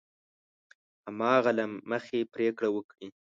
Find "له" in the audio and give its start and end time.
1.57-1.65